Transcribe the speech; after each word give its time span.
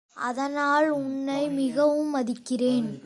அதனால் 0.13 0.89
உன்னை 0.89 1.49
மிகவும் 1.49 2.15
மதிக்கிறேன். 2.15 2.91